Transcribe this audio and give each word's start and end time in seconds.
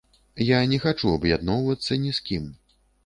Я 0.45 0.61
не 0.71 0.79
хачу 0.85 1.11
аб'ядноўвацца 1.17 1.99
ні 2.07 2.15
з 2.21 2.27
кім. 2.31 2.49